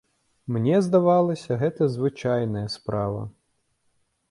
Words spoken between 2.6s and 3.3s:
справа.